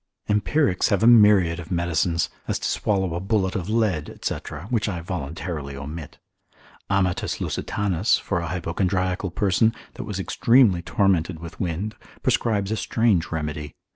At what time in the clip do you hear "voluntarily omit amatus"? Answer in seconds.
4.99-7.39